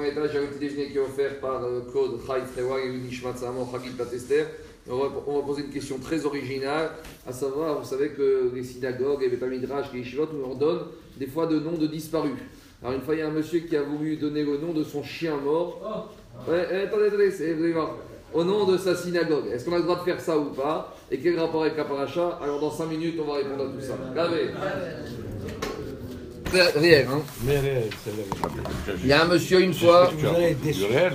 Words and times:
premier 0.00 0.12
étage, 0.12 0.30
il 0.32 0.34
y 0.34 0.38
a 0.38 0.40
le 0.40 0.46
petit 0.46 0.58
déjeuner 0.60 0.86
qui 0.88 0.96
est 0.96 1.00
offert 1.00 1.40
par 1.40 1.62
euh, 1.62 1.82
Claude 1.90 2.18
Frewa 2.20 2.80
et 2.80 2.88
Nishmat 2.88 3.36
Samo 3.36 3.68
Chagit 3.70 3.90
Patester. 3.90 4.44
On 4.88 4.96
va, 4.96 5.08
on 5.26 5.40
va 5.40 5.46
poser 5.46 5.62
une 5.62 5.68
question 5.70 5.98
très 5.98 6.24
originale, 6.24 6.90
à 7.26 7.32
savoir, 7.32 7.78
vous 7.80 7.86
savez 7.86 8.08
que 8.10 8.50
les 8.54 8.64
synagogues, 8.64 9.20
les 9.20 9.28
Betamidrash, 9.28 9.92
les 9.92 10.00
Yeshivot 10.00 10.28
nous 10.32 10.40
leur 10.40 10.54
donnent 10.56 10.86
des 11.18 11.26
fois 11.26 11.46
de 11.46 11.58
noms 11.60 11.76
de 11.76 11.86
disparus. 11.86 12.32
Alors 12.82 12.94
une 12.94 13.02
fois, 13.02 13.14
il 13.14 13.18
y 13.18 13.22
a 13.22 13.26
un 13.28 13.30
monsieur 13.30 13.60
qui 13.60 13.76
a 13.76 13.82
voulu 13.82 14.16
donner 14.16 14.42
le 14.42 14.56
nom 14.56 14.72
de 14.72 14.82
son 14.82 15.02
chien 15.02 15.36
mort. 15.36 16.10
Ouais, 16.48 16.66
eh, 16.72 16.76
attendez, 16.86 17.06
attendez, 17.08 17.30
c'est- 17.30 17.52
voir. 17.72 17.98
Au 18.32 18.42
nom 18.44 18.64
de 18.64 18.78
sa 18.78 18.94
synagogue. 18.96 19.48
Est-ce 19.52 19.64
qu'on 19.66 19.74
a 19.74 19.78
le 19.78 19.82
droit 19.82 19.96
de 19.98 20.04
faire 20.04 20.20
ça 20.20 20.38
ou 20.38 20.46
pas? 20.46 20.96
Et 21.10 21.18
quel 21.18 21.38
rapport 21.38 21.62
avec 21.62 21.76
la 21.76 21.84
paracha? 21.84 22.38
Alors 22.42 22.60
dans 22.60 22.70
5 22.70 22.86
minutes, 22.86 23.16
on 23.20 23.26
va 23.26 23.34
répondre 23.38 23.64
à 23.64 23.66
tout 23.66 23.80
ça. 23.84 23.94
Gravez. 24.14 24.50
Ré- 26.52 26.72
Réel, 26.80 27.06
hein 27.10 27.20
Mais 27.42 27.58
réel. 27.58 27.90
Il 29.02 29.06
y 29.06 29.12
a 29.12 29.22
un 29.22 29.26
monsieur 29.26 29.60
une 29.60 29.74
fois. 29.74 30.10
Du 30.16 30.26
réel 30.26 30.56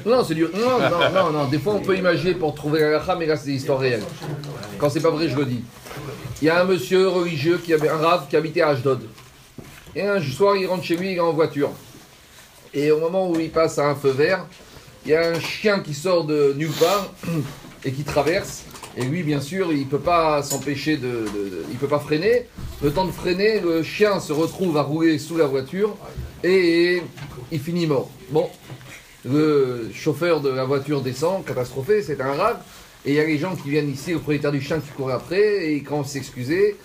Non, 0.06 0.24
c'est 0.24 0.34
du. 0.36 0.44
Non, 0.44 0.80
non, 0.80 1.12
non, 1.14 1.32
non. 1.32 1.46
Des 1.46 1.60
fois, 1.60 1.74
on 1.76 1.80
peut 1.82 1.98
imaginer 1.98 2.34
pour 2.36 2.56
trouver 2.56 2.80
la 2.82 2.88
halakha, 2.88 3.16
mais 3.16 3.26
là, 3.26 3.36
c'est 3.38 3.48
des 3.48 3.54
histoires 3.56 3.80
réelles. 3.80 4.04
Quand 4.78 4.90
c'est 4.90 5.02
pas 5.02 5.10
vrai, 5.12 5.28
je 5.30 5.36
le 5.36 5.46
dis. 5.46 5.64
Il 6.42 6.46
y 6.46 6.50
a 6.50 6.62
un 6.62 6.66
monsieur 6.66 7.08
religieux 7.08 7.60
qui 7.64 7.74
avait 7.74 7.90
un 7.90 7.98
rave 7.98 8.26
qui 8.30 8.36
habitait 8.36 8.62
à 8.62 8.70
Ashdod. 8.70 9.02
Et 9.96 10.02
un 10.02 10.22
soir, 10.22 10.56
il 10.58 10.68
rentre 10.68 10.84
chez 10.84 10.98
lui, 10.98 11.12
il 11.12 11.16
est 11.18 11.20
en 11.22 11.32
voiture. 11.32 11.72
Et 12.74 12.92
au 12.92 13.00
moment 13.00 13.30
où 13.30 13.40
il 13.40 13.50
passe 13.50 13.80
à 13.80 13.88
un 13.88 13.96
feu 13.96 14.10
vert, 14.12 14.46
il 15.06 15.12
y 15.12 15.16
a 15.16 15.30
un 15.30 15.40
chien 15.40 15.80
qui 15.80 15.94
sort 15.94 16.26
de 16.26 16.54
nulle 16.58 16.72
part 16.74 17.10
et 17.86 17.92
qui 17.92 18.04
traverse. 18.04 18.64
Et 18.98 19.04
lui, 19.04 19.24
bien 19.24 19.42
sûr, 19.42 19.74
il 19.74 19.88
peut 19.88 20.00
pas 20.00 20.42
s'empêcher 20.44 20.96
de, 20.98 21.08
de- 21.08 21.50
de- 21.50 21.66
Il 21.72 21.78
peut 21.78 21.88
pas 21.88 22.00
freiner. 22.00 22.46
Le 22.82 22.92
temps 22.92 23.06
de 23.06 23.12
freiner, 23.12 23.60
le 23.60 23.84
chien 23.84 24.20
se 24.20 24.32
retrouve 24.34 24.78
à 24.78 24.84
rouler 24.84 25.20
sous 25.20 25.36
la 25.38 25.48
voiture 25.48 25.96
et 26.44 27.02
il 27.52 27.60
finit 27.60 27.88
mort. 27.88 28.10
Bon, 28.30 28.50
le 29.26 29.90
chauffeur 29.94 30.40
de 30.42 30.50
la 30.50 30.64
voiture 30.66 31.02
descend, 31.02 31.44
catastrophé, 31.46 32.02
c'est 32.04 32.22
un 32.22 32.34
rave. 32.34 32.58
Et 33.06 33.10
il 33.12 33.16
y 33.16 33.20
a 33.20 33.26
les 33.26 33.38
gens 33.38 33.56
qui 33.56 33.70
viennent 33.70 33.90
ici, 33.92 34.12
le 34.12 34.18
propriétaire 34.18 34.52
du 34.52 34.62
chien 34.62 34.80
qui 34.80 34.90
court 34.92 35.12
après, 35.12 35.66
et 35.68 35.76
il 35.76 35.84
commence 35.84 36.08
à 36.08 36.14
s'excuser 36.14 36.76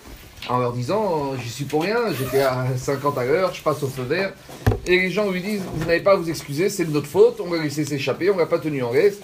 en 0.49 0.59
leur 0.59 0.73
disant 0.73 1.33
J'y 1.41 1.49
suis 1.49 1.65
pour 1.65 1.83
rien, 1.83 1.97
j'étais 2.17 2.41
à 2.41 2.67
50 2.77 3.17
à 3.17 3.25
l'heure, 3.25 3.53
je 3.53 3.61
passe 3.63 3.81
au 3.83 3.87
feu 3.87 4.03
vert. 4.03 4.33
Et 4.85 4.97
les 4.99 5.09
gens 5.11 5.31
lui 5.31 5.41
disent 5.41 5.61
Vous 5.75 5.85
n'avez 5.85 6.01
pas 6.01 6.11
à 6.11 6.15
vous 6.15 6.29
excuser, 6.29 6.69
c'est 6.69 6.85
de 6.85 6.91
notre 6.91 7.07
faute, 7.07 7.39
on 7.39 7.51
l'a 7.53 7.63
laissé 7.63 7.85
s'échapper, 7.85 8.29
on 8.29 8.37
l'a 8.37 8.45
pas 8.45 8.59
tenu 8.59 8.83
en 8.83 8.91
laisse. 8.91 9.17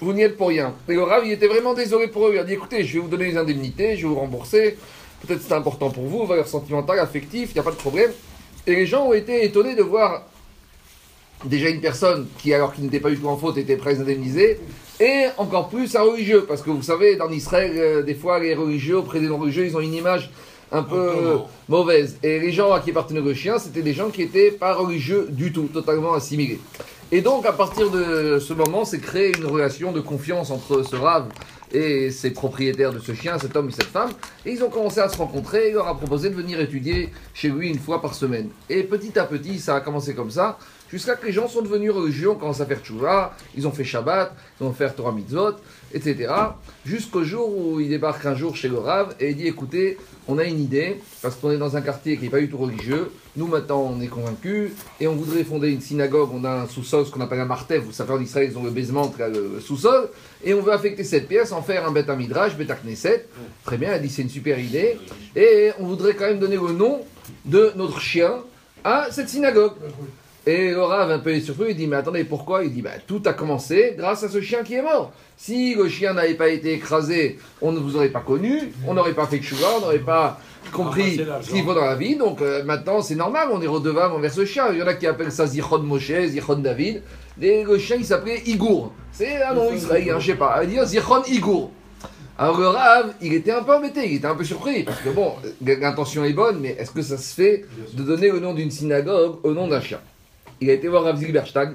Vous 0.00 0.12
n'y 0.12 0.22
êtes 0.22 0.36
pour 0.36 0.48
rien. 0.48 0.74
Et 0.88 0.94
le 0.94 1.02
rave, 1.02 1.24
il 1.26 1.32
était 1.32 1.48
vraiment 1.48 1.74
désolé 1.74 2.08
pour 2.08 2.28
eux. 2.28 2.32
Il 2.34 2.38
a 2.38 2.44
dit 2.44 2.52
Écoutez, 2.54 2.84
je 2.84 2.94
vais 2.94 3.00
vous 3.00 3.08
donner 3.08 3.26
les 3.26 3.36
indemnités, 3.36 3.96
je 3.96 4.02
vais 4.02 4.08
vous 4.08 4.20
rembourser. 4.20 4.78
Peut-être 5.26 5.42
c'est 5.42 5.54
important 5.54 5.90
pour 5.90 6.04
vous, 6.04 6.24
valeur 6.26 6.46
sentimentale, 6.46 7.00
affective, 7.00 7.48
il 7.50 7.54
n'y 7.54 7.60
a 7.60 7.64
pas 7.64 7.72
de 7.72 7.76
problème. 7.76 8.12
Et 8.66 8.76
les 8.76 8.86
gens 8.86 9.06
ont 9.06 9.12
été 9.12 9.44
étonnés 9.44 9.74
de 9.74 9.82
voir 9.82 10.22
déjà 11.44 11.68
une 11.68 11.80
personne 11.80 12.28
qui, 12.38 12.52
alors 12.54 12.72
qu'il 12.72 12.84
n'était 12.84 13.00
pas 13.00 13.10
du 13.10 13.18
tout 13.18 13.28
en 13.28 13.36
faute, 13.36 13.56
était 13.58 13.78
les 13.84 14.00
indemniser, 14.00 14.60
et 15.00 15.26
encore 15.36 15.68
plus 15.68 15.94
un 15.96 16.02
religieux, 16.02 16.44
parce 16.46 16.62
que 16.62 16.70
vous 16.70 16.82
savez, 16.82 17.16
dans 17.16 17.30
Israël, 17.30 17.72
euh, 17.76 18.02
des 18.02 18.14
fois, 18.14 18.38
les 18.38 18.54
religieux, 18.54 18.98
auprès 18.98 19.20
des 19.20 19.28
non-religieux, 19.28 19.66
ils 19.66 19.76
ont 19.76 19.80
une 19.80 19.94
image 19.94 20.30
un 20.70 20.82
peu 20.82 20.96
euh, 20.96 21.36
mauvaise. 21.68 22.18
Et 22.22 22.38
les 22.38 22.52
gens 22.52 22.72
à 22.72 22.80
qui 22.80 22.90
appartenait 22.90 23.20
le 23.20 23.34
chien, 23.34 23.58
c'était 23.58 23.82
des 23.82 23.94
gens 23.94 24.10
qui 24.10 24.20
n'étaient 24.20 24.50
pas 24.50 24.74
religieux 24.74 25.28
du 25.30 25.52
tout, 25.52 25.68
totalement 25.72 26.12
assimilés. 26.14 26.60
Et 27.10 27.22
donc, 27.22 27.46
à 27.46 27.52
partir 27.54 27.90
de 27.90 28.38
ce 28.38 28.52
moment, 28.52 28.84
c'est 28.84 28.98
créé 28.98 29.34
une 29.34 29.46
relation 29.46 29.92
de 29.92 30.00
confiance 30.00 30.50
entre 30.50 30.82
ce 30.82 30.94
rave 30.94 31.28
et 31.72 32.10
ses 32.10 32.32
propriétaires 32.32 32.92
de 32.92 32.98
ce 32.98 33.14
chien, 33.14 33.38
cet 33.38 33.56
homme 33.56 33.70
et 33.70 33.72
cette 33.72 33.84
femme. 33.84 34.10
Et 34.44 34.52
ils 34.52 34.62
ont 34.62 34.68
commencé 34.68 35.00
à 35.00 35.08
se 35.08 35.16
rencontrer. 35.16 35.66
Et 35.66 35.68
il 35.68 35.74
leur 35.74 35.88
a 35.88 35.96
proposé 35.96 36.28
de 36.28 36.34
venir 36.34 36.60
étudier 36.60 37.10
chez 37.32 37.48
lui 37.48 37.70
une 37.70 37.78
fois 37.78 38.02
par 38.02 38.14
semaine. 38.14 38.50
Et 38.68 38.82
petit 38.82 39.18
à 39.18 39.24
petit, 39.24 39.58
ça 39.58 39.76
a 39.76 39.80
commencé 39.80 40.14
comme 40.14 40.30
ça, 40.30 40.58
jusqu'à 40.90 41.16
que 41.16 41.26
les 41.26 41.32
gens 41.32 41.48
sont 41.48 41.62
devenus 41.62 41.90
religieux, 41.90 42.30
ont 42.30 42.34
commencé 42.34 42.62
à 42.62 42.66
faire 42.66 42.80
tchouva, 42.80 43.36
ils 43.56 43.66
ont 43.66 43.72
fait 43.72 43.84
Shabbat, 43.84 44.34
ils 44.60 44.64
ont 44.64 44.72
fait 44.72 44.90
Torah 44.90 45.12
Mitzvot, 45.12 45.54
etc. 45.92 46.32
Jusqu'au 46.84 47.24
jour 47.24 47.56
où 47.56 47.80
il 47.80 47.88
débarque 47.88 48.24
un 48.26 48.34
jour 48.34 48.56
chez 48.56 48.68
le 48.68 48.78
Rav 48.78 49.14
et 49.20 49.30
il 49.30 49.36
dit 49.36 49.46
écoutez, 49.46 49.98
on 50.26 50.38
a 50.38 50.44
une 50.44 50.60
idée, 50.60 51.00
parce 51.22 51.36
qu'on 51.36 51.50
est 51.50 51.56
dans 51.58 51.76
un 51.76 51.80
quartier 51.80 52.16
qui 52.16 52.24
n'est 52.24 52.30
pas 52.30 52.40
du 52.40 52.50
tout 52.50 52.58
religieux, 52.58 53.10
nous 53.36 53.46
maintenant 53.46 53.80
on 53.80 54.00
est 54.00 54.08
convaincus, 54.08 54.72
et 55.00 55.08
on 55.08 55.14
voudrait 55.14 55.44
fonder 55.44 55.70
une 55.70 55.80
synagogue, 55.80 56.30
on 56.34 56.44
a 56.44 56.50
un 56.50 56.66
sous-sol, 56.66 57.06
ce 57.06 57.10
qu'on 57.10 57.22
appelle 57.22 57.40
un 57.40 57.46
martev, 57.46 57.82
vous 57.82 57.92
savez 57.92 58.12
en 58.12 58.20
Israël 58.20 58.48
ils 58.50 58.58
ont 58.58 58.62
le 58.62 58.70
basement, 58.70 59.12
là, 59.18 59.28
le 59.28 59.60
sous-sol, 59.60 60.10
et 60.44 60.52
on 60.52 60.60
veut 60.60 60.72
affecter 60.72 61.02
cette 61.04 61.28
pièce, 61.28 61.52
en 61.52 61.62
faire 61.62 61.86
un 61.86 61.92
Bet 61.92 62.14
Midrash, 62.14 62.52
Knesset. 62.56 63.26
Très 63.64 63.78
bien, 63.78 63.92
elle 63.92 64.02
dit 64.02 64.10
c'est 64.10 64.22
une 64.22 64.28
super 64.28 64.58
idée, 64.58 64.98
et 65.34 65.70
on 65.78 65.86
voudrait 65.86 66.14
quand 66.14 66.26
même 66.26 66.38
donner 66.38 66.56
le 66.56 66.72
nom 66.72 67.00
de 67.46 67.72
notre 67.76 68.00
chien 68.00 68.34
à 68.84 69.08
cette 69.10 69.30
synagogue. 69.30 69.72
Et 70.48 70.70
le 70.70 70.82
Rav, 70.82 71.10
un 71.10 71.18
peu 71.18 71.38
surpris, 71.40 71.72
il 71.72 71.76
dit 71.76 71.86
Mais 71.86 71.96
attendez, 71.96 72.24
pourquoi? 72.24 72.64
Il 72.64 72.72
dit 72.72 72.80
bah, 72.80 72.92
Tout 73.06 73.20
a 73.26 73.34
commencé 73.34 73.94
grâce 73.98 74.24
à 74.24 74.30
ce 74.30 74.40
chien 74.40 74.62
qui 74.62 74.76
est 74.76 74.82
mort. 74.82 75.12
Si 75.36 75.74
le 75.74 75.86
chien 75.90 76.14
n'avait 76.14 76.36
pas 76.36 76.48
été 76.48 76.72
écrasé, 76.72 77.38
on 77.60 77.70
ne 77.70 77.78
vous 77.78 77.96
aurait 77.96 78.08
pas 78.08 78.20
connu, 78.20 78.72
on 78.86 78.94
n'aurait 78.94 79.12
pas 79.12 79.26
fait 79.26 79.40
de 79.40 79.44
chouva, 79.44 79.66
on 79.76 79.80
n'aurait 79.82 79.98
pas 79.98 80.40
compris 80.72 81.20
ce 81.42 81.50
qu'il 81.50 81.64
faut 81.64 81.74
dans 81.74 81.84
la 81.84 81.96
vie. 81.96 82.16
Donc 82.16 82.40
euh, 82.40 82.64
maintenant, 82.64 83.02
c'est 83.02 83.14
normal, 83.14 83.48
on 83.52 83.60
est 83.60 83.66
redevable 83.66 84.14
envers 84.14 84.32
ce 84.32 84.46
chien. 84.46 84.72
Il 84.72 84.78
y 84.78 84.82
en 84.82 84.86
a 84.86 84.94
qui 84.94 85.06
appellent 85.06 85.30
ça 85.30 85.44
Zichon 85.44 85.80
Moshe, 85.80 86.12
Zichon 86.28 86.56
David. 86.56 87.02
Et 87.42 87.62
le 87.64 87.76
chien, 87.76 87.96
il 87.98 88.06
s'appelait 88.06 88.40
Igour. 88.46 88.94
C'est 89.12 89.42
un 89.42 89.52
nom 89.52 89.70
israélien, 89.70 90.18
je 90.18 90.28
sais 90.28 90.38
pas. 90.38 90.60
Il 90.64 90.70
dit 90.70 90.78
Zichon 90.86 91.24
Igour. 91.26 91.72
Alors 92.38 92.58
le 92.58 92.68
Rav, 92.68 93.12
il 93.20 93.34
était 93.34 93.52
un 93.52 93.62
peu 93.64 93.74
embêté, 93.74 94.06
il 94.06 94.14
était 94.14 94.26
un 94.26 94.34
peu 94.34 94.44
surpris, 94.44 94.84
parce 94.84 95.00
que 95.00 95.10
bon, 95.10 95.34
l'intention 95.60 96.24
est 96.24 96.32
bonne, 96.32 96.60
mais 96.60 96.70
est-ce 96.78 96.92
que 96.92 97.02
ça 97.02 97.18
se 97.18 97.34
fait 97.34 97.66
de 97.92 98.02
donner 98.02 98.30
le 98.30 98.40
nom 98.40 98.54
d'une 98.54 98.70
synagogue 98.70 99.40
au 99.42 99.52
nom 99.52 99.68
d'un 99.68 99.82
chien? 99.82 99.98
Il 100.60 100.70
a 100.70 100.72
été 100.72 100.88
voir 100.88 101.04
Rav 101.04 101.16
Zilberstein, 101.16 101.74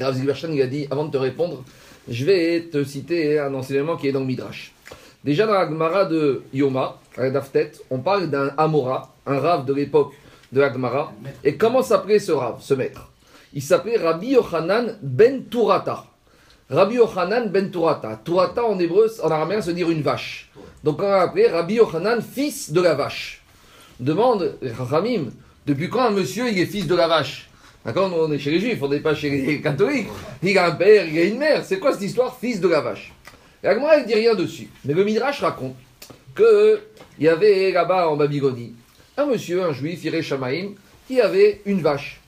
Rav 0.00 0.14
Zilberstein, 0.14 0.52
il 0.52 0.62
a 0.62 0.66
dit, 0.66 0.88
avant 0.90 1.04
de 1.04 1.12
te 1.12 1.16
répondre, 1.16 1.62
je 2.08 2.24
vais 2.24 2.62
te 2.62 2.82
citer 2.82 3.38
un 3.38 3.54
enseignement 3.54 3.96
qui 3.96 4.08
est 4.08 4.12
dans 4.12 4.20
le 4.20 4.26
Midrash. 4.26 4.72
Déjà 5.22 5.46
dans 5.46 5.52
la 5.52 5.68
Gemara 5.68 6.04
de 6.04 6.42
Yoma, 6.52 6.98
à 7.16 7.28
la 7.28 7.42
on 7.90 8.00
parle 8.00 8.30
d'un 8.30 8.52
Amora, 8.56 9.14
un 9.26 9.38
Rav 9.38 9.64
de 9.64 9.72
l'époque 9.72 10.12
de 10.52 10.60
la 10.60 10.72
Gemara, 10.72 11.12
et 11.44 11.56
comment 11.56 11.82
s'appelait 11.82 12.18
ce 12.18 12.32
Rav, 12.32 12.60
ce 12.60 12.74
maître? 12.74 13.10
Il 13.52 13.62
s'appelait 13.62 13.96
Rabbi 13.96 14.30
Yochanan 14.30 14.98
ben 15.00 15.44
Turata. 15.48 16.04
Rabbi 16.68 16.96
Yochanan 16.96 17.48
ben 17.48 17.70
Turata. 17.70 18.20
Turata 18.24 18.64
en 18.64 18.76
hébreu, 18.80 19.08
en 19.22 19.30
araméen, 19.30 19.60
veut 19.60 19.72
dire 19.72 19.88
une 19.88 20.02
vache. 20.02 20.50
Donc 20.82 21.00
on 21.00 21.08
va 21.08 21.22
appeler 21.22 21.46
Rabbi 21.46 21.74
Yochanan, 21.74 22.20
fils 22.20 22.72
de 22.72 22.80
la 22.80 22.94
vache. 22.94 23.42
Demande, 24.00 24.58
Ramim, 24.76 25.30
depuis 25.64 25.88
quand 25.88 26.02
un 26.02 26.10
monsieur 26.10 26.50
il 26.50 26.58
est 26.58 26.66
fils 26.66 26.88
de 26.88 26.96
la 26.96 27.06
vache? 27.06 27.48
D'accord 27.84 28.10
on 28.14 28.32
est 28.32 28.38
chez 28.38 28.50
les 28.50 28.60
juifs, 28.60 28.82
on 28.82 28.88
n'est 28.88 29.00
pas 29.00 29.14
chez 29.14 29.30
les 29.30 29.60
catholiques. 29.62 30.08
Il 30.42 30.56
a 30.56 30.66
un 30.66 30.72
père, 30.72 31.06
il 31.06 31.18
a 31.18 31.24
une 31.24 31.38
mère. 31.38 31.64
C'est 31.64 31.78
quoi 31.78 31.92
cette 31.92 32.02
histoire 32.02 32.38
Fils 32.38 32.60
de 32.60 32.68
la 32.68 32.80
vache? 32.80 33.12
Et 33.62 33.66
la 33.66 33.74
Gemara, 33.74 33.98
elle 33.98 34.06
dit 34.06 34.14
rien 34.14 34.34
dessus. 34.34 34.68
Mais 34.84 34.94
le 34.94 35.04
Midrash 35.04 35.40
raconte 35.40 35.76
que 36.34 36.80
il 37.18 37.24
y 37.24 37.28
avait 37.28 37.70
là-bas 37.70 38.08
en 38.08 38.16
Babylonie 38.16 38.74
un 39.16 39.26
monsieur, 39.26 39.62
un 39.62 39.72
juif, 39.72 40.04
Iré 40.04 40.22
Shamaïm, 40.22 40.74
qui 41.06 41.20
avait 41.20 41.60
une 41.66 41.80
vache. 41.80 42.20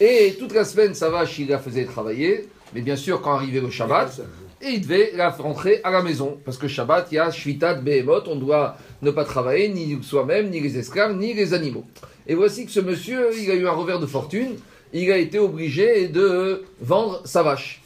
Et 0.00 0.34
toute 0.38 0.52
la 0.52 0.64
semaine, 0.64 0.94
sa 0.94 1.08
vache, 1.08 1.38
il 1.38 1.48
la 1.48 1.58
faisait 1.58 1.84
travailler. 1.84 2.48
Mais 2.74 2.80
bien 2.80 2.96
sûr, 2.96 3.22
quand 3.22 3.34
arrivait 3.34 3.60
le 3.60 3.70
Shabbat, 3.70 4.22
il 4.60 4.80
devait 4.80 5.12
la 5.14 5.30
rentrer 5.30 5.80
à 5.84 5.90
la 5.90 6.02
maison. 6.02 6.38
Parce 6.44 6.58
que 6.58 6.66
Shabbat, 6.66 7.08
il 7.12 7.14
y 7.14 7.18
a 7.18 7.30
Shvitat 7.30 7.74
Behemoth, 7.74 8.26
on 8.26 8.36
doit 8.36 8.76
ne 9.02 9.10
pas 9.10 9.24
travailler, 9.24 9.68
ni 9.68 10.02
soi-même, 10.02 10.50
ni 10.50 10.60
les 10.60 10.76
esclaves, 10.76 11.16
ni 11.16 11.32
les 11.32 11.54
animaux. 11.54 11.84
Et 12.26 12.34
voici 12.34 12.66
que 12.66 12.72
ce 12.72 12.80
monsieur, 12.80 13.30
il 13.38 13.50
a 13.50 13.54
eu 13.54 13.68
un 13.68 13.72
revers 13.72 14.00
de 14.00 14.06
fortune, 14.06 14.56
il 15.02 15.12
a 15.12 15.18
été 15.18 15.38
obligé 15.38 16.08
de 16.08 16.62
vendre 16.80 17.22
sa 17.24 17.42
vache. 17.42 17.82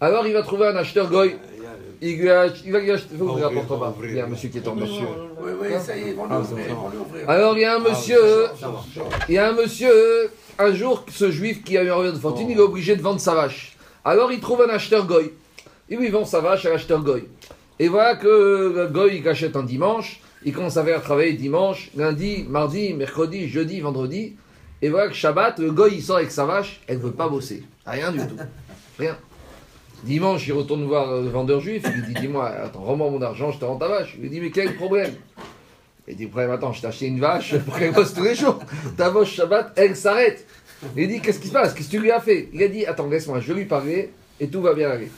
Alors 0.00 0.26
il 0.26 0.32
va 0.32 0.42
trouver 0.42 0.66
un 0.68 0.76
acheteur 0.76 1.08
goy. 1.10 1.36
Il, 2.02 2.18
lui 2.18 2.28
a- 2.30 2.46
il 2.64 2.72
va 2.72 2.78
lui 2.80 2.90
acheter. 2.90 3.14
Vous 3.14 3.24
Ouvrir, 3.28 3.46
rapportez 3.48 3.68
pas. 3.80 3.88
ouvrir. 3.96 4.10
Il 4.10 4.16
y 4.16 4.20
a 4.20 4.24
un 4.24 4.28
monsieur 4.28 4.48
qui 4.50 4.58
est 4.58 4.68
en 4.68 4.74
monsieur. 4.74 5.06
Oui, 5.40 5.50
oui, 5.62 5.68
ça 5.82 5.96
y 5.96 6.00
est, 6.10 6.16
Ah, 6.30 6.38
l'ouvrir, 6.38 6.66
l'ouvrir. 6.94 7.30
Alors 7.30 7.56
il 7.56 7.62
y 7.62 7.64
a 7.64 7.76
un 7.76 7.78
monsieur, 7.78 8.20
il 9.28 9.34
y 9.34 9.38
a 9.38 9.48
un 9.48 9.52
monsieur, 9.52 10.30
un 10.58 10.74
jour, 10.74 11.04
ce 11.10 11.30
juif 11.30 11.64
qui 11.64 11.78
a 11.78 11.82
eu 11.82 11.88
un 11.90 11.94
revers 11.94 12.12
de 12.12 12.18
fortune, 12.18 12.50
il 12.50 12.58
est 12.58 12.60
obligé 12.60 12.96
de 12.96 13.02
vendre 13.02 13.20
sa 13.20 13.34
vache. 13.34 13.76
Alors 14.04 14.30
il 14.30 14.40
trouve 14.40 14.62
un 14.62 14.68
acheteur 14.68 15.06
goy. 15.06 15.32
Et 15.88 15.96
lui, 15.96 16.06
il 16.06 16.12
vend 16.12 16.24
sa 16.24 16.40
vache 16.40 16.66
à 16.66 16.70
l'acheteur 16.70 17.02
goy. 17.02 17.24
Et 17.78 17.88
voilà 17.88 18.16
que 18.16 18.72
le 18.74 18.86
goy, 18.88 19.18
il 19.18 19.28
achète 19.28 19.56
un 19.56 19.62
dimanche, 19.62 20.20
il 20.44 20.52
commence 20.52 20.76
à 20.76 20.84
faire 20.84 21.00
travailler 21.02 21.32
dimanche, 21.32 21.90
lundi, 21.96 22.44
mardi, 22.48 22.92
mercredi, 22.92 23.48
jeudi, 23.48 23.80
vendredi. 23.80 24.34
Et 24.82 24.88
voilà 24.88 25.08
que 25.08 25.14
Shabbat, 25.14 25.58
le 25.58 25.70
goy, 25.70 25.94
il 25.94 26.02
sort 26.02 26.16
avec 26.16 26.30
sa 26.30 26.44
vache, 26.44 26.80
elle 26.86 26.98
ne 26.98 27.02
veut 27.02 27.12
pas 27.12 27.28
bosser. 27.28 27.64
Rien 27.86 28.12
du 28.12 28.18
tout. 28.18 28.36
Rien. 28.98 29.16
Dimanche, 30.04 30.46
il 30.46 30.52
retourne 30.52 30.84
voir 30.84 31.20
le 31.22 31.28
vendeur 31.28 31.60
juif, 31.60 31.82
il 31.86 31.92
lui 31.92 32.14
dit 32.14 32.20
Dis-moi, 32.20 32.46
attends, 32.48 32.82
rends-moi 32.82 33.10
mon 33.10 33.22
argent, 33.22 33.50
je 33.50 33.58
te 33.58 33.64
rends 33.64 33.76
ta 33.76 33.88
vache. 33.88 34.14
Il 34.16 34.22
lui 34.22 34.30
dit 34.30 34.40
Mais 34.40 34.50
quel 34.50 34.74
problème? 34.76 35.14
Il 36.06 36.16
dit 36.16 36.26
problème, 36.26 36.50
attends, 36.50 36.72
je 36.72 36.82
t'ai 36.82 36.86
acheté 36.86 37.06
une 37.06 37.18
vache 37.18 37.56
pour 37.64 37.78
qu'elle 37.78 37.92
bosse 37.92 38.14
tous 38.14 38.22
les 38.22 38.34
jours. 38.34 38.58
Ta 38.96 39.08
vache 39.08 39.32
Shabbat, 39.32 39.72
elle 39.76 39.96
s'arrête. 39.96 40.46
Il 40.96 41.08
dit 41.08 41.20
Qu'est-ce 41.20 41.40
qui 41.40 41.48
se 41.48 41.52
passe? 41.52 41.72
Qu'est-ce 41.72 41.88
que 41.88 41.92
tu 41.92 42.00
lui 42.00 42.10
as 42.10 42.20
fait? 42.20 42.50
Il 42.52 42.62
a 42.62 42.68
dit 42.68 42.84
Attends, 42.84 43.08
laisse-moi, 43.08 43.40
je 43.40 43.48
vais 43.48 43.60
lui 43.60 43.64
parler 43.66 44.10
et 44.38 44.48
tout 44.48 44.60
va 44.60 44.74
bien 44.74 44.90
aller. 44.90 45.08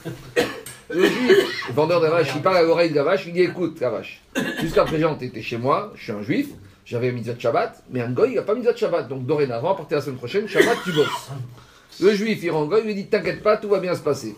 Le 0.89 1.05
juif, 1.05 1.71
vendeur 1.75 1.99
de 1.99 2.05
la 2.05 2.11
vache, 2.11 2.31
il 2.35 2.41
parle 2.41 2.57
à 2.57 2.61
l'oreille 2.63 2.89
de 2.89 2.95
la 2.95 3.03
vache, 3.03 3.25
il 3.27 3.33
dit 3.33 3.41
Écoute, 3.41 3.79
la 3.79 3.89
vache, 3.89 4.21
jusqu'à 4.61 4.85
présent, 4.85 5.15
tu 5.15 5.25
étais 5.25 5.41
chez 5.41 5.57
moi, 5.57 5.91
je 5.95 6.03
suis 6.03 6.11
un 6.11 6.23
juif, 6.23 6.47
j'avais 6.89 7.11
mis 7.11 7.21
de 7.21 7.39
Shabbat, 7.39 7.83
mais 7.91 8.01
un 8.01 8.09
goy, 8.09 8.31
il 8.31 8.35
n'a 8.35 8.41
pas 8.41 8.55
mis 8.55 8.63
de 8.63 8.75
Shabbat. 8.75 9.07
Donc 9.07 9.25
dorénavant, 9.27 9.73
à 9.73 9.75
partir 9.75 9.97
de 9.97 10.01
la 10.01 10.05
semaine 10.05 10.17
prochaine, 10.17 10.47
Shabbat, 10.47 10.77
tu 10.83 10.91
bosses. 10.91 11.29
Le 12.01 12.13
juif, 12.15 12.39
il 12.41 12.49
rentre, 12.49 12.79
il 12.79 12.85
lui 12.85 12.95
dit 12.95 13.05
T'inquiète 13.07 13.43
pas, 13.43 13.57
tout 13.57 13.69
va 13.69 13.79
bien 13.79 13.93
se 13.93 14.01
passer. 14.01 14.35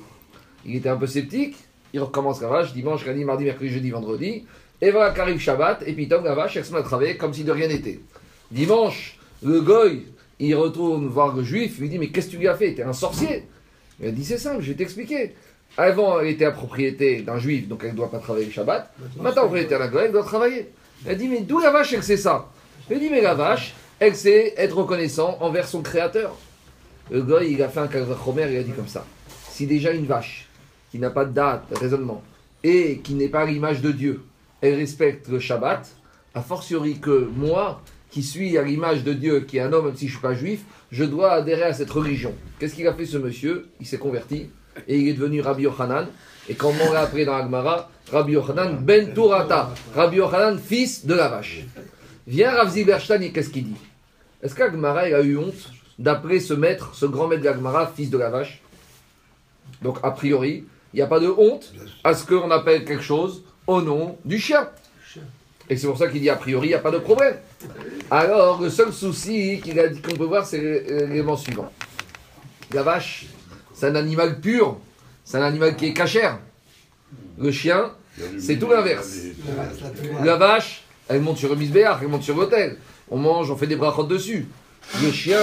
Il 0.66 0.76
était 0.76 0.90
un 0.90 0.98
peu 0.98 1.08
sceptique, 1.08 1.56
il 1.94 2.02
recommence 2.02 2.42
la 2.42 2.50
vache, 2.50 2.74
dimanche, 2.74 3.06
lundi, 3.06 3.24
mardi, 3.24 3.46
mercredi, 3.46 3.70
jeudi, 3.70 3.90
vendredi. 3.90 4.46
Et 4.82 4.92
voilà 4.92 5.12
qu'arrive 5.12 5.40
Shabbat, 5.40 5.84
et 5.88 5.94
puis 5.94 6.10
Tom, 6.10 6.26
la 6.26 6.36
vache, 6.36 6.58
elle 6.58 6.66
se 6.66 6.74
met 6.74 6.80
à 6.80 6.84
travailler 6.84 7.16
comme 7.16 7.34
si 7.34 7.46
de 7.46 7.52
rien 7.54 7.70
n'était. 7.70 8.02
Dimanche, 8.52 9.18
le 9.44 9.62
goy, 9.62 10.04
il 10.40 10.54
retourne 10.56 11.08
voir 11.08 11.34
le 11.34 11.44
juif, 11.44 11.76
il 11.78 11.84
lui 11.84 11.90
dit 11.90 12.00
Mais 12.00 12.10
qu'est-ce 12.10 12.28
que 12.28 12.32
tu 12.32 12.38
lui 12.38 12.50
as 12.50 12.56
fait? 12.56 12.74
T'es 12.74 12.84
un 12.84 12.94
sorcier 12.94 13.46
Il 14.02 14.10
a 14.10 14.12
dit 14.12 14.26
C'est 14.26 14.38
simple, 14.38 14.62
je 14.62 14.72
vais 14.72 14.78
t'expliquer. 14.78 15.36
Avant, 15.78 16.20
elle 16.20 16.28
était 16.28 16.46
à 16.46 16.52
propriété 16.52 17.22
d'un 17.22 17.38
juif, 17.38 17.70
donc 17.70 17.82
elle 17.86 17.92
ne 17.92 17.96
doit 17.96 18.12
pas 18.12 18.20
travailler 18.20 18.48
le 18.48 18.52
Shabbat. 18.52 18.94
Maintenant, 19.22 19.44
propriété 19.44 19.78
d'un 19.78 19.88
goy, 19.88 20.04
elle 20.06 20.12
doit 20.12 20.24
travailler. 20.24 20.70
Elle 21.06 21.18
dit 21.18 21.28
Mais 21.28 21.42
d'où 21.42 21.60
la 21.60 21.72
vache, 21.72 21.94
elle 21.94 22.04
sait 22.04 22.18
ça 22.18 22.50
Elle 22.90 23.00
dit 23.00 23.10
Mais 23.10 23.22
la 23.22 23.34
vache, 23.34 23.74
elle 24.00 24.16
sait 24.16 24.54
être 24.58 24.78
reconnaissant 24.78 25.38
envers 25.42 25.68
son 25.68 25.82
créateur. 25.82 26.36
Le 27.10 27.22
goy, 27.22 27.52
il 27.52 27.64
a 27.64 27.70
fait 27.70 27.80
un 27.80 27.88
Kalvachomer, 27.88 28.48
il 28.52 28.58
a 28.58 28.64
dit 28.64 28.72
comme 28.72 28.88
ça 28.88 29.06
Si 29.50 29.68
déjà 29.68 29.92
une 29.92 30.06
vache, 30.06 30.48
qui 30.92 31.00
n'a 31.00 31.10
pas 31.10 31.26
de 31.26 31.32
date, 31.32 31.64
de 31.72 31.78
raisonnement, 31.78 32.24
et 32.64 33.00
qui 33.00 33.16
n'est 33.16 33.30
pas 33.30 33.46
l'image 33.46 33.82
de 33.82 33.92
Dieu, 33.92 34.24
elle 34.62 34.76
respecte 34.76 35.28
le 35.28 35.40
Shabbat, 35.40 35.90
a 36.34 36.42
fortiori 36.42 37.00
que 37.00 37.30
moi, 37.36 37.82
qui 38.10 38.24
suis 38.24 38.58
à 38.58 38.62
l'image 38.62 39.04
de 39.04 39.14
Dieu, 39.14 39.42
qui 39.42 39.58
est 39.58 39.62
un 39.62 39.74
homme, 39.74 39.86
même 39.88 39.96
si 39.96 40.08
je 40.08 40.14
ne 40.14 40.18
suis 40.18 40.22
pas 40.22 40.34
juif, 40.34 40.62
je 40.92 41.04
dois 41.04 41.32
adhérer 41.32 41.64
à 41.64 41.74
cette 41.74 41.90
religion. 41.90 42.34
Qu'est-ce 42.60 42.76
qu'il 42.76 42.88
a 42.88 42.94
fait 42.94 43.06
ce 43.06 43.18
monsieur? 43.18 43.70
Il 43.80 43.88
s'est 43.88 43.98
converti 43.98 44.50
et 44.88 44.98
il 44.98 45.08
est 45.08 45.14
devenu 45.14 45.42
Rabbi 45.42 45.64
Yochanan. 45.64 46.08
Et 46.50 46.56
comme 46.56 46.76
on 46.88 46.92
l'a 46.92 47.02
appris 47.02 47.26
dans 47.26 47.36
Agmara, 47.36 47.90
Rabbi 48.12 48.34
Yochanan 48.34 48.78
ben 48.82 49.14
Turata, 49.14 49.74
Rabbi 49.96 50.18
Yochanan, 50.18 50.60
fils 50.60 51.06
de 51.06 51.14
la 51.14 51.30
vache. 51.30 51.66
Vient 52.28 52.52
Rav 52.52 52.70
Ziberstein 52.70 53.22
et 53.22 53.32
qu'est-ce 53.32 53.50
qu'il 53.50 53.66
dit? 53.66 53.82
Est-ce 54.44 54.54
qu'Agmara 54.54 55.02
a 55.02 55.22
eu 55.22 55.38
honte 55.38 55.72
d'appeler 55.98 56.40
ce 56.40 56.54
maître, 56.54 56.94
ce 56.94 57.06
grand 57.06 57.28
maître 57.28 57.44
d'Agmara, 57.44 57.92
fils 57.96 58.10
de 58.10 58.18
la 58.18 58.30
vache? 58.30 58.62
Donc 59.82 60.00
a 60.04 60.12
priori, 60.12 60.66
il 60.94 60.98
n'y 60.98 61.02
a 61.02 61.08
pas 61.08 61.20
de 61.20 61.30
honte 61.30 61.74
à 62.04 62.14
ce 62.14 62.26
qu'on 62.26 62.52
appelle 62.52 62.84
quelque 62.86 63.04
chose 63.04 63.44
au 63.66 63.82
nom 63.82 64.18
du 64.26 64.40
chien. 64.40 64.68
Et 65.70 65.78
c'est 65.78 65.88
pour 65.88 65.98
ça 65.98 66.10
qu'il 66.10 66.20
dit 66.20 66.30
a 66.30 66.36
priori, 66.36 66.68
il 66.68 66.72
n'y 66.72 66.76
a 66.76 66.80
pas 66.80 66.92
de 66.92 66.98
problème. 66.98 67.36
Alors, 68.10 68.62
le 68.62 68.70
seul 68.70 68.92
souci 68.92 69.62
qu'il 69.64 69.80
a 69.80 69.88
dit 69.88 70.02
qu'on 70.02 70.16
peut 70.16 70.26
voir, 70.26 70.46
c'est 70.46 70.60
l'élément 70.60 71.38
suivant. 71.38 71.72
La 72.74 72.84
vache, 72.84 73.28
c'est 73.74 73.88
un 73.88 73.96
animal 73.96 74.42
pur, 74.42 74.78
c'est 75.24 75.38
un 75.38 75.44
animal 75.44 75.78
qui 75.78 75.88
est 75.88 75.94
cachère. 75.94 76.40
Le 77.38 77.52
chien, 77.52 77.92
c'est 78.40 78.58
tout 78.58 78.70
l'inverse. 78.70 79.18
La 80.24 80.36
vache, 80.36 80.84
elle 81.08 81.22
monte 81.22 81.38
sur 81.38 81.50
le 81.50 81.56
misbéach, 81.56 82.00
elle 82.02 82.08
monte 82.08 82.24
sur 82.24 82.36
l'hôtel. 82.36 82.78
On 83.10 83.18
mange, 83.18 83.52
on 83.52 83.56
fait 83.56 83.68
des 83.68 83.76
brachotes 83.76 84.08
dessus. 84.08 84.48
Le 85.02 85.12
chien, 85.12 85.38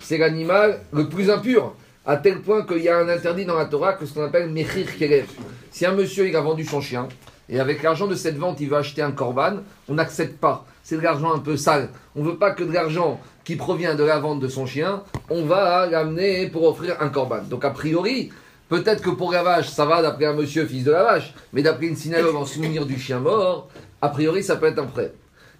c'est 0.00 0.18
l'animal 0.18 0.80
le 0.92 1.08
plus 1.08 1.30
impur, 1.30 1.74
à 2.04 2.16
tel 2.16 2.40
point 2.40 2.64
qu'il 2.64 2.82
y 2.82 2.88
a 2.88 2.98
un 2.98 3.08
interdit 3.08 3.44
dans 3.44 3.56
la 3.56 3.66
Torah 3.66 3.94
que 3.94 4.06
ce 4.06 4.14
qu'on 4.14 4.24
appelle 4.24 4.50
Mechir 4.50 4.98
Kelev. 4.98 5.26
Si 5.70 5.86
un 5.86 5.92
monsieur 5.92 6.28
il 6.28 6.36
a 6.36 6.40
vendu 6.40 6.64
son 6.64 6.80
chien, 6.80 7.08
et 7.48 7.60
avec 7.60 7.82
l'argent 7.82 8.06
de 8.06 8.14
cette 8.14 8.36
vente, 8.36 8.60
il 8.60 8.68
va 8.68 8.78
acheter 8.78 9.02
un 9.02 9.12
corban, 9.12 9.58
on 9.88 9.94
n'accepte 9.94 10.38
pas. 10.38 10.64
C'est 10.82 10.96
de 10.96 11.02
l'argent 11.02 11.32
un 11.32 11.38
peu 11.38 11.56
sale. 11.56 11.90
On 12.16 12.22
ne 12.22 12.30
veut 12.30 12.36
pas 12.36 12.52
que 12.52 12.64
de 12.64 12.72
l'argent 12.72 13.20
qui 13.44 13.56
provient 13.56 13.94
de 13.94 14.04
la 14.04 14.18
vente 14.18 14.40
de 14.40 14.48
son 14.48 14.66
chien, 14.66 15.02
on 15.30 15.44
va 15.44 15.86
l'amener 15.86 16.48
pour 16.48 16.64
offrir 16.64 16.96
un 17.00 17.08
corban. 17.08 17.42
Donc 17.48 17.64
a 17.64 17.70
priori, 17.70 18.30
peut-être 18.72 19.02
que 19.02 19.10
pour 19.10 19.32
la 19.32 19.42
vache, 19.42 19.68
ça 19.68 19.84
va 19.84 20.00
d'après 20.00 20.24
un 20.24 20.32
monsieur 20.32 20.64
fils 20.64 20.84
de 20.84 20.92
la 20.92 21.02
vache, 21.02 21.34
mais 21.52 21.62
d'après 21.62 21.86
une 21.88 21.96
synagogue 21.96 22.36
en 22.36 22.46
souvenir 22.46 22.86
du 22.86 22.98
chien 22.98 23.18
mort, 23.18 23.68
a 24.00 24.08
priori, 24.08 24.42
ça 24.42 24.56
peut 24.56 24.66
être 24.66 24.78
un 24.78 24.86
prêt. 24.86 25.12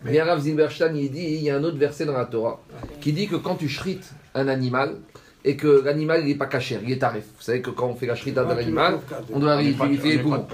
Mais 0.02 0.20
Rav 0.22 0.40
Zimberstein, 0.40 0.96
il 0.96 1.10
dit, 1.10 1.22
il 1.22 1.42
y 1.42 1.50
a 1.50 1.56
un 1.56 1.62
autre 1.62 1.76
verset 1.76 2.06
dans 2.06 2.16
la 2.16 2.24
Torah 2.24 2.60
qui 3.02 3.12
dit 3.12 3.28
que 3.28 3.36
quand 3.36 3.56
tu 3.56 3.68
shrites 3.68 4.08
un 4.34 4.48
animal, 4.48 4.96
et 5.44 5.56
que 5.56 5.82
l'animal 5.84 6.24
n'est 6.24 6.36
pas 6.36 6.46
cachère, 6.46 6.80
il 6.84 6.92
est 6.92 6.98
tarif. 6.98 7.24
Vous 7.36 7.42
savez 7.42 7.60
que 7.60 7.70
quand 7.70 7.88
on 7.88 7.96
fait 7.96 8.06
la 8.06 8.14
shrita 8.14 8.44
d'un 8.44 8.56
animal, 8.56 9.00
on 9.32 9.40
doit 9.40 9.56
vérifier 9.56 10.12
les 10.12 10.18
poumons. 10.18 10.46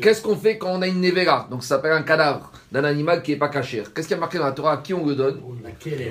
Qu'est-ce 0.00 0.22
qu'on 0.22 0.34
fait 0.34 0.56
quand 0.56 0.70
on 0.70 0.80
a 0.80 0.86
une 0.86 1.00
nevera? 1.00 1.46
Donc 1.50 1.62
ça 1.62 1.76
s'appelle 1.76 1.92
un 1.92 2.02
cadavre 2.02 2.50
d'un 2.72 2.84
animal 2.84 3.22
qui 3.22 3.32
n'est 3.32 3.36
pas 3.36 3.50
cachère. 3.50 3.92
Qu'est-ce 3.92 4.08
qu'il 4.08 4.16
y 4.16 4.18
a 4.18 4.20
marqué 4.20 4.38
dans 4.38 4.46
la 4.46 4.52
Torah? 4.52 4.72
À 4.72 4.76
qui 4.78 4.94
on 4.94 5.04
le 5.06 5.14
donne? 5.14 5.42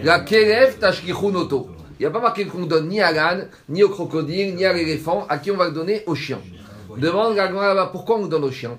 La 0.03 0.19
kerev 0.19 0.77
tashkichunoto. 0.77 1.69
Il 1.99 2.03
n'y 2.03 2.07
a 2.07 2.11
pas 2.11 2.21
marqué 2.21 2.45
qu'on 2.45 2.65
donne 2.65 2.87
ni 2.87 3.01
à 3.01 3.11
l'âne, 3.11 3.49
ni 3.67 3.83
au 3.83 3.89
crocodile, 3.89 4.55
ni 4.55 4.63
à 4.63 4.71
l'éléphant. 4.71 5.25
À 5.27 5.37
qui 5.37 5.51
on 5.51 5.57
va 5.57 5.65
le 5.65 5.73
donner 5.73 6.03
Au 6.05 6.15
chien. 6.15 6.39
Demande 6.95 7.35
là 7.35 7.89
pourquoi 7.91 8.17
on 8.17 8.27
donne 8.27 8.45
au 8.45 8.51
chien? 8.51 8.77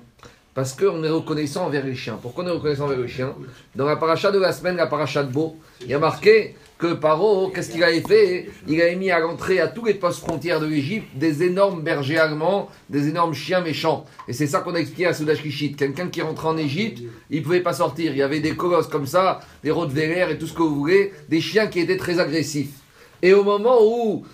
Parce 0.55 0.72
qu'on 0.72 1.05
est 1.05 1.11
reconnaissant 1.11 1.67
envers 1.67 1.84
les 1.84 1.94
chiens. 1.94 2.19
Pourquoi 2.20 2.44
on 2.44 2.46
est 2.46 2.52
reconnaissant 2.52 2.87
envers 2.87 2.99
les 2.99 3.08
chiens 3.08 3.34
Dans 3.76 3.84
la 3.84 3.96
paracha 3.96 4.32
de 4.32 4.38
la 4.38 4.52
semaine, 4.52 4.76
la 4.76 4.87
paracha 4.87 5.22
de 5.22 5.31
Beau, 5.31 5.56
il 5.82 5.88
y 5.88 5.94
a 5.94 5.99
marqué 5.99 6.56
que 6.78 6.94
Paro, 6.94 7.50
qu'est-ce 7.55 7.70
qu'il 7.70 7.84
avait 7.84 8.00
fait? 8.00 8.49
Il 8.67 8.81
avait 8.81 8.96
mis 8.96 9.11
à 9.11 9.19
l'entrée 9.20 9.61
à 9.61 9.69
tous 9.69 9.84
les 9.84 9.94
postes 9.94 10.20
frontières 10.20 10.58
de 10.58 10.67
l'Égypte 10.67 11.08
des 11.14 11.43
énormes 11.43 11.82
bergers 11.82 12.19
allemands, 12.19 12.70
des 12.88 13.08
énormes 13.08 13.34
chiens 13.34 13.61
méchants. 13.61 14.06
Et 14.28 14.32
c'est 14.32 14.46
ça 14.46 14.61
qu'on 14.61 14.75
a 14.75 14.78
expliqué 14.78 15.06
à 15.06 15.12
Soudash 15.12 15.43
Kishit. 15.43 15.76
Quelqu'un 15.76 16.08
qui 16.08 16.22
rentrait 16.22 16.49
en 16.49 16.56
Égypte, 16.56 17.02
il 17.28 17.40
ne 17.40 17.44
pouvait 17.44 17.61
pas 17.61 17.75
sortir. 17.75 18.12
Il 18.12 18.19
y 18.19 18.22
avait 18.22 18.40
des 18.40 18.56
colosses 18.56 18.88
comme 18.88 19.06
ça, 19.06 19.40
des 19.62 19.70
Rottweiler 19.70 20.26
et 20.31 20.38
tout 20.38 20.46
ce 20.46 20.55
que 20.55 20.62
vous 20.62 20.75
voulez, 20.75 21.12
des 21.28 21.43
chiens 21.43 21.67
qui 21.67 21.81
étaient 21.81 21.99
très 21.99 22.19
agressifs. 22.19 22.80
Et 23.22 23.34
au 23.34 23.44
moment 23.44 23.78
où 23.82 24.25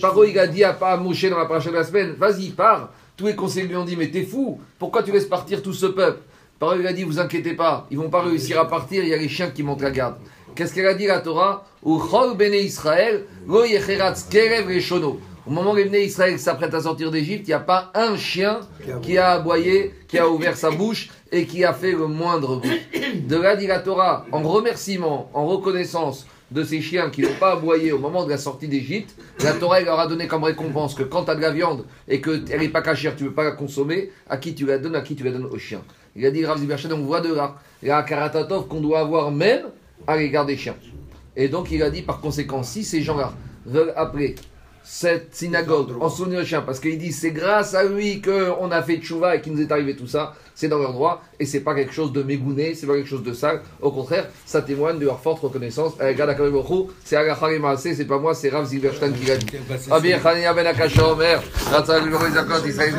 Paro 0.00 0.24
il 0.24 0.38
a 0.38 0.46
dit 0.46 0.64
à, 0.64 0.76
à 0.80 0.96
Moshe 0.96 1.24
dans 1.28 1.38
la 1.38 1.46
paracha 1.46 1.70
de 1.70 1.76
la 1.76 1.84
semaine, 1.84 2.14
vas-y, 2.18 2.50
pars, 2.50 2.90
tous 3.16 3.26
les 3.26 3.34
conseillers 3.34 3.66
lui 3.66 3.76
ont 3.76 3.84
dit, 3.84 3.96
mais 3.96 4.10
t'es 4.10 4.22
fou, 4.22 4.60
pourquoi 4.78 5.02
tu 5.02 5.12
laisses 5.12 5.26
partir 5.26 5.62
tout 5.62 5.74
ce 5.74 5.86
peuple? 5.86 6.20
Paro 6.58 6.74
il 6.78 6.86
a 6.86 6.92
dit, 6.92 7.04
vous 7.04 7.18
inquiétez 7.18 7.54
pas, 7.54 7.86
ils 7.90 7.98
vont 7.98 8.10
pas 8.10 8.22
réussir 8.22 8.58
à 8.58 8.68
partir, 8.68 9.02
il 9.02 9.08
y 9.10 9.14
a 9.14 9.18
les 9.18 9.28
chiens 9.28 9.50
qui 9.50 9.62
montent 9.62 9.82
la 9.82 9.90
garde. 9.90 10.16
Qu'est-ce 10.54 10.74
qu'elle 10.74 10.86
a 10.86 10.94
dit 10.94 11.06
la 11.06 11.20
Torah? 11.20 11.64
Au 11.82 11.98
moment 15.46 15.72
où 15.72 15.76
les 15.76 16.04
Israël 16.04 16.38
s'apprêtent 16.38 16.74
à 16.74 16.80
sortir 16.80 17.10
d'Égypte, 17.10 17.44
il 17.46 17.50
n'y 17.50 17.54
a 17.54 17.60
pas 17.60 17.90
un 17.94 18.16
chien 18.16 18.60
qui 19.00 19.16
a 19.16 19.30
aboyé, 19.30 19.94
qui 20.06 20.18
a 20.18 20.28
ouvert 20.28 20.56
sa 20.56 20.70
bouche 20.70 21.08
et 21.32 21.46
qui 21.46 21.64
a 21.64 21.72
fait 21.72 21.92
le 21.92 22.06
moindre 22.08 22.56
bruit. 22.56 22.82
De 23.26 23.36
là 23.36 23.56
dit 23.56 23.66
la 23.66 23.78
Torah, 23.78 24.26
en 24.32 24.42
remerciement, 24.42 25.30
en 25.32 25.46
reconnaissance 25.46 26.26
de 26.50 26.64
ces 26.64 26.80
chiens 26.80 27.10
qui 27.10 27.22
n'ont 27.22 27.34
pas 27.38 27.52
aboyé 27.52 27.92
au 27.92 27.98
moment 27.98 28.24
de 28.24 28.30
la 28.30 28.38
sortie 28.38 28.68
d'Égypte, 28.68 29.14
la 29.42 29.52
Torah 29.52 29.80
leur 29.80 30.00
a 30.00 30.06
donné 30.06 30.26
comme 30.26 30.44
récompense 30.44 30.94
que 30.94 31.02
quand 31.02 31.24
tu 31.24 31.30
as 31.30 31.34
de 31.34 31.40
la 31.40 31.50
viande 31.50 31.84
et 32.08 32.20
qu'elle 32.20 32.60
n'est 32.60 32.68
pas 32.68 32.82
cachère, 32.82 33.14
tu 33.16 33.24
ne 33.24 33.28
veux 33.28 33.34
pas 33.34 33.44
la 33.44 33.52
consommer, 33.52 34.10
à 34.28 34.36
qui 34.36 34.54
tu 34.54 34.66
la 34.66 34.78
donnes, 34.78 34.96
à 34.96 35.00
qui 35.00 35.14
tu 35.14 35.24
la 35.24 35.30
donnes 35.30 35.46
aux 35.46 35.58
chiens. 35.58 35.82
Il 36.16 36.26
a 36.26 36.30
dit 36.30 36.44
Rav 36.44 36.58
Ziberchen, 36.58 36.92
on 36.92 37.02
voit 37.02 37.20
de 37.20 37.32
là, 37.32 37.56
la 37.82 38.02
karatatov 38.02 38.66
qu'on 38.66 38.80
doit 38.80 39.00
avoir 39.00 39.30
même 39.30 39.66
à 40.06 40.16
l'égard 40.16 40.46
des 40.46 40.56
chiens. 40.56 40.76
Et 41.36 41.48
donc 41.48 41.70
il 41.70 41.82
a 41.82 41.90
dit 41.90 42.02
par 42.02 42.20
conséquent, 42.20 42.62
si 42.62 42.82
ces 42.82 43.02
gens-là 43.02 43.32
veulent 43.64 43.92
appeler 43.96 44.34
cette 44.82 45.34
synagogue 45.34 45.90
en 46.00 46.08
souvenir 46.08 46.40
des 46.40 46.46
chiens, 46.46 46.62
parce 46.62 46.80
qu'il 46.80 46.98
dit 46.98 47.12
c'est 47.12 47.30
grâce 47.30 47.74
à 47.74 47.84
lui 47.84 48.20
qu'on 48.20 48.70
a 48.70 48.82
fait 48.82 48.98
tchouva 48.98 49.36
et 49.36 49.40
qu'il 49.40 49.52
nous 49.52 49.60
est 49.60 49.70
arrivé 49.70 49.94
tout 49.96 50.06
ça, 50.06 50.34
c'est 50.54 50.68
dans 50.68 50.78
leur 50.78 50.92
droit 50.92 51.22
et 51.38 51.46
c'est 51.46 51.60
pas 51.60 51.74
quelque 51.74 51.92
chose 51.92 52.12
de 52.12 52.22
mégouné, 52.22 52.74
c'est 52.74 52.86
pas 52.86 52.94
quelque 52.94 53.08
chose 53.08 53.22
de 53.22 53.32
sale. 53.32 53.62
Au 53.80 53.90
contraire, 53.90 54.28
ça 54.44 54.60
témoigne 54.60 54.98
de 54.98 55.06
leur 55.06 55.20
forte 55.20 55.40
reconnaissance. 55.40 55.94
C'est 55.98 57.16
Agachar 57.16 57.78
c'est 57.78 58.04
pas 58.04 58.18
moi, 58.18 58.34
c'est 58.34 58.50
Rav 58.50 58.66
Zilberstein 58.66 59.12
qui 59.12 59.26
l'a 59.26 59.36
dit. 59.36 59.46
Abir 59.90 60.22
Khania 60.22 60.52
Ben 60.52 60.66
Akasha 60.66 61.06
Omer, 61.06 61.42
Ratzal 61.70 62.08
Glorizakot, 62.08 62.66
Israël 62.66 62.94